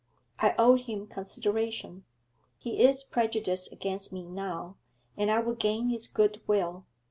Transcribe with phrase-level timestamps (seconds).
[0.39, 2.05] I owe him consideration;
[2.57, 4.77] he is prejudiced against me now,
[5.15, 6.87] and I would gain his goodwill.